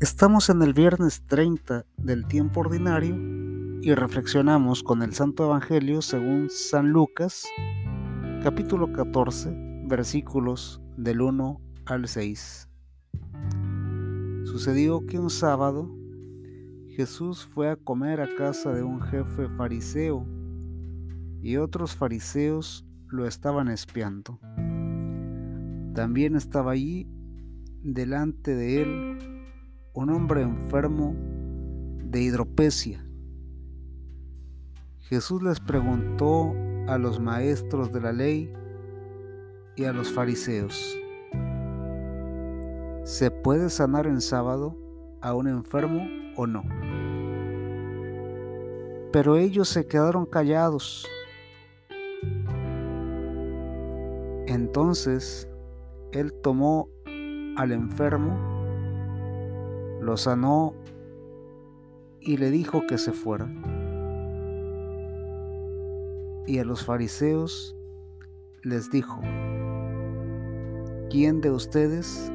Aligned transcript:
Estamos 0.00 0.48
en 0.48 0.62
el 0.62 0.72
viernes 0.72 1.26
30 1.26 1.84
del 1.98 2.26
tiempo 2.26 2.60
ordinario 2.60 3.14
y 3.82 3.92
reflexionamos 3.92 4.82
con 4.82 5.02
el 5.02 5.12
Santo 5.12 5.44
Evangelio 5.44 6.00
según 6.00 6.48
San 6.48 6.88
Lucas, 6.88 7.46
capítulo 8.42 8.90
14, 8.94 9.84
versículos 9.84 10.80
del 10.96 11.20
1 11.20 11.60
al 11.84 12.08
6. 12.08 12.70
Sucedió 14.44 15.04
que 15.04 15.18
un 15.18 15.28
sábado 15.28 15.94
Jesús 16.96 17.44
fue 17.44 17.68
a 17.68 17.76
comer 17.76 18.22
a 18.22 18.34
casa 18.36 18.72
de 18.72 18.82
un 18.82 19.02
jefe 19.02 19.50
fariseo 19.50 20.26
y 21.42 21.58
otros 21.58 21.94
fariseos 21.94 22.86
lo 23.06 23.26
estaban 23.26 23.68
espiando. 23.68 24.40
También 25.94 26.36
estaba 26.36 26.70
allí 26.72 27.06
delante 27.82 28.54
de 28.54 28.82
él 28.82 29.39
un 30.00 30.08
hombre 30.08 30.40
enfermo 30.40 31.14
de 32.02 32.22
hidropesia. 32.22 33.04
Jesús 35.00 35.42
les 35.42 35.60
preguntó 35.60 36.54
a 36.88 36.96
los 36.96 37.20
maestros 37.20 37.92
de 37.92 38.00
la 38.00 38.10
ley 38.10 38.50
y 39.76 39.84
a 39.84 39.92
los 39.92 40.10
fariseos, 40.10 40.98
¿se 43.04 43.30
puede 43.30 43.68
sanar 43.68 44.06
en 44.06 44.22
sábado 44.22 44.74
a 45.20 45.34
un 45.34 45.48
enfermo 45.48 46.08
o 46.34 46.46
no? 46.46 46.64
Pero 49.12 49.36
ellos 49.36 49.68
se 49.68 49.86
quedaron 49.86 50.24
callados. 50.24 51.06
Entonces 54.46 55.46
él 56.12 56.32
tomó 56.42 56.88
al 57.58 57.72
enfermo 57.72 58.59
lo 60.00 60.16
sanó 60.16 60.74
y 62.20 62.36
le 62.36 62.50
dijo 62.50 62.82
que 62.88 62.98
se 62.98 63.12
fuera. 63.12 63.48
Y 66.46 66.58
a 66.58 66.64
los 66.64 66.84
fariseos 66.84 67.76
les 68.62 68.90
dijo, 68.90 69.20
¿quién 71.10 71.40
de 71.40 71.50
ustedes, 71.50 72.32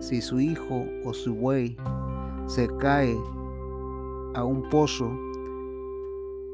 si 0.00 0.20
su 0.20 0.40
hijo 0.40 0.84
o 1.04 1.14
su 1.14 1.34
buey 1.34 1.76
se 2.46 2.68
cae 2.78 3.16
a 4.34 4.44
un 4.44 4.68
pozo, 4.70 5.10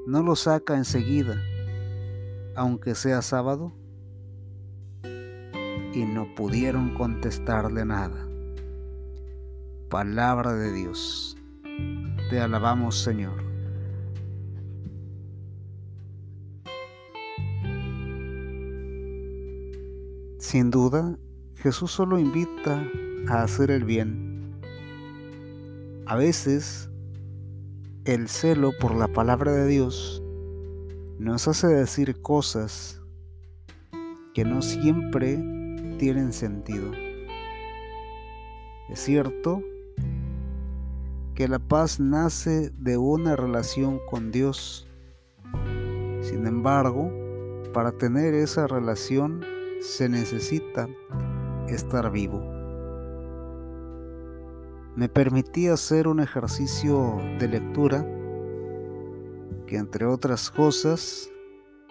no 0.06 0.22
lo 0.22 0.36
saca 0.36 0.76
enseguida, 0.76 1.36
aunque 2.54 2.94
sea 2.94 3.22
sábado? 3.22 3.72
Y 5.92 6.04
no 6.04 6.34
pudieron 6.36 6.94
contestarle 6.94 7.84
nada. 7.84 8.29
Palabra 9.90 10.54
de 10.54 10.72
Dios. 10.72 11.36
Te 12.30 12.38
alabamos, 12.38 12.96
Señor. 13.02 13.42
Sin 20.38 20.70
duda, 20.70 21.18
Jesús 21.56 21.90
solo 21.90 22.20
invita 22.20 22.86
a 23.26 23.42
hacer 23.42 23.72
el 23.72 23.82
bien. 23.82 24.60
A 26.06 26.14
veces, 26.14 26.88
el 28.04 28.28
celo 28.28 28.70
por 28.80 28.94
la 28.94 29.08
palabra 29.08 29.50
de 29.50 29.66
Dios 29.66 30.22
nos 31.18 31.48
hace 31.48 31.66
decir 31.66 32.22
cosas 32.22 33.02
que 34.34 34.44
no 34.44 34.62
siempre 34.62 35.36
tienen 35.98 36.32
sentido. 36.32 36.92
Es 38.88 39.00
cierto 39.00 39.64
que 41.40 41.48
la 41.48 41.58
paz 41.58 41.98
nace 41.98 42.70
de 42.76 42.98
una 42.98 43.34
relación 43.34 43.98
con 44.10 44.30
Dios. 44.30 44.86
Sin 46.20 46.46
embargo, 46.46 47.10
para 47.72 47.92
tener 47.92 48.34
esa 48.34 48.66
relación 48.66 49.40
se 49.80 50.10
necesita 50.10 50.86
estar 51.66 52.12
vivo. 52.12 52.42
Me 54.94 55.08
permití 55.08 55.68
hacer 55.68 56.08
un 56.08 56.20
ejercicio 56.20 57.16
de 57.38 57.48
lectura 57.48 58.06
que 59.66 59.78
entre 59.78 60.04
otras 60.04 60.50
cosas 60.50 61.30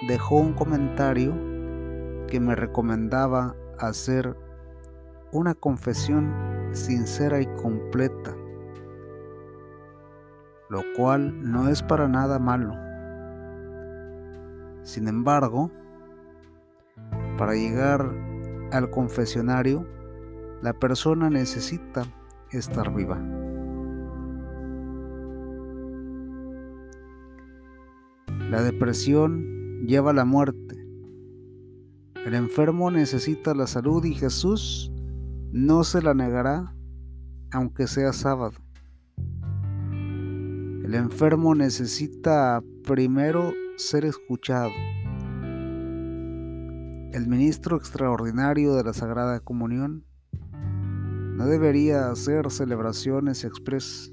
dejó 0.08 0.36
un 0.36 0.54
comentario 0.54 1.34
que 2.28 2.40
me 2.40 2.54
recomendaba 2.54 3.56
hacer 3.80 4.38
una 5.32 5.56
confesión 5.56 6.32
sincera 6.72 7.42
y 7.42 7.48
completa 7.56 8.36
lo 10.70 10.84
cual 10.96 11.52
no 11.52 11.68
es 11.68 11.82
para 11.82 12.08
nada 12.08 12.40
malo. 12.40 12.76
Sin 14.84 15.08
embargo, 15.08 15.72
para 17.38 17.54
llegar 17.54 18.10
al 18.72 18.90
confesionario, 18.92 19.86
la 20.62 20.74
persona 20.74 21.30
necesita 21.30 22.04
estar 22.52 22.94
viva. 22.94 23.18
La 28.50 28.62
depresión 28.62 29.86
lleva 29.86 30.12
a 30.12 30.14
la 30.14 30.26
muerte. 30.26 30.76
El 32.26 32.34
enfermo 32.34 32.92
necesita 32.92 33.54
la 33.54 33.68
salud 33.68 34.04
y 34.06 34.14
Jesús 34.14 34.92
no 35.52 35.84
se 35.84 36.02
la 36.02 36.14
negará 36.14 36.76
aunque 37.52 37.88
sea 37.88 38.14
sábado. 38.14 38.54
El 40.90 40.96
enfermo 40.96 41.54
necesita 41.54 42.64
primero 42.84 43.54
ser 43.78 44.06
escuchado. 44.06 44.72
El 47.14 47.28
ministro 47.28 47.78
extraordinario 47.78 48.74
de 48.74 48.84
la 48.84 48.94
Sagrada 48.94 49.40
Comunión 49.40 50.04
no 51.36 51.46
debería 51.46 52.10
hacer 52.10 52.50
celebraciones 52.50 53.44
express. 53.44 54.12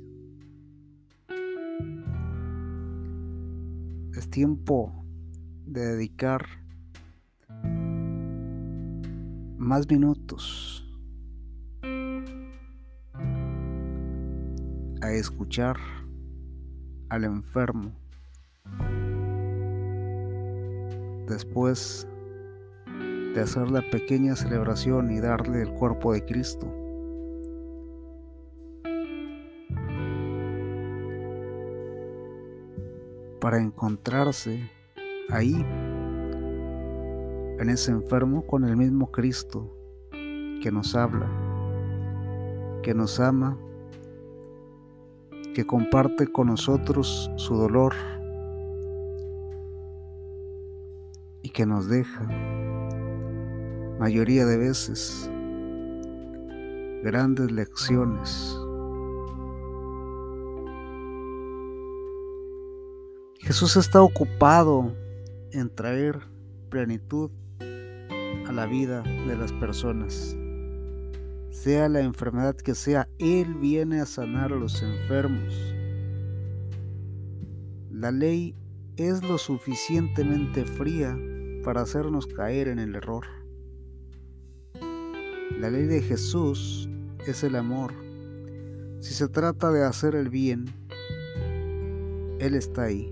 Es 4.15 4.29
tiempo 4.29 5.03
de 5.65 5.81
dedicar 5.81 6.45
más 9.57 9.89
minutos 9.89 10.87
a 15.01 15.11
escuchar 15.13 15.79
al 17.09 17.25
enfermo. 17.25 17.93
Después 21.29 22.07
de 23.35 23.41
hacer 23.41 23.71
la 23.71 23.83
pequeña 23.91 24.37
celebración 24.37 25.11
y 25.11 25.21
darle 25.21 25.63
el 25.63 25.73
cuerpo 25.73 26.13
de 26.13 26.25
Cristo. 26.25 26.73
Para 33.41 33.61
encontrarse 33.61 34.71
ahí, 35.29 35.55
en 37.59 37.71
ese 37.71 37.91
enfermo, 37.91 38.47
con 38.47 38.65
el 38.65 38.77
mismo 38.77 39.11
Cristo 39.11 39.77
que 40.11 40.71
nos 40.73 40.95
habla, 40.95 41.27
que 42.83 42.95
nos 42.95 43.21
ama 43.21 43.59
que 45.57 45.65
comparte 45.65 46.27
con 46.27 46.49
nosotros 46.49 47.31
su 47.37 47.57
dolor 47.57 47.95
y 51.41 51.49
que 51.49 51.65
nos 51.65 51.89
deja, 51.89 52.27
mayoría 53.99 54.45
de 54.45 54.59
veces, 54.59 55.31
grandes 57.03 57.51
lecciones. 57.51 58.55
Jesús 63.39 63.79
está 63.79 64.03
ocupado 64.03 64.93
en 65.53 65.75
traer 65.75 66.21
plenitud 66.69 67.31
a 68.47 68.53
la 68.53 68.67
vida 68.67 69.01
de 69.01 69.35
las 69.39 69.55
personas 69.55 70.37
sea 71.57 71.89
la 71.89 72.01
enfermedad 72.01 72.55
que 72.55 72.75
sea, 72.75 73.09
Él 73.19 73.55
viene 73.55 74.01
a 74.01 74.07
sanar 74.07 74.53
a 74.53 74.57
los 74.57 74.83
enfermos. 74.83 75.75
La 77.91 78.13
ley 78.13 78.55
es 78.97 79.23
lo 79.23 79.39
suficientemente 79.39 80.65
fría 80.65 81.19
para 81.65 81.81
hacernos 81.81 82.27
caer 82.27 82.69
en 82.69 82.79
el 82.79 82.95
error. 82.95 83.25
La 85.59 85.71
ley 85.71 85.87
de 85.87 86.03
Jesús 86.03 86.91
es 87.27 87.43
el 87.43 87.57
amor. 87.57 87.95
Si 89.01 89.15
se 89.15 89.27
trata 89.27 89.73
de 89.73 89.83
hacer 89.83 90.15
el 90.15 90.29
bien, 90.29 90.67
Él 92.39 92.55
está 92.55 92.83
ahí. 92.85 93.11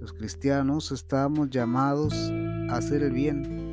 Los 0.00 0.12
cristianos 0.12 0.90
estamos 0.90 1.48
llamados 1.48 2.12
a 2.68 2.76
hacer 2.76 3.04
el 3.04 3.12
bien 3.12 3.65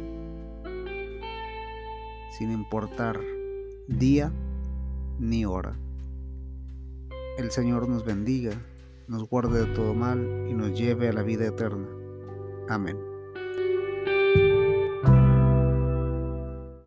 sin 2.38 2.52
importar 2.52 3.20
día 3.88 4.32
ni 5.20 5.46
hora. 5.46 5.76
El 7.38 7.52
Señor 7.52 7.88
nos 7.88 8.06
bendiga, 8.06 8.54
nos 9.08 9.28
guarde 9.30 9.66
de 9.66 9.74
todo 9.74 9.94
mal 9.94 10.48
y 10.50 10.54
nos 10.54 10.78
lleve 10.78 11.10
a 11.10 11.14
la 11.14 11.24
vida 11.24 11.46
eterna. 11.48 11.88
Amén. 12.70 13.13